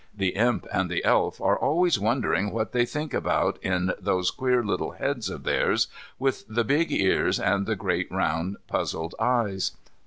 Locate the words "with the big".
6.17-6.91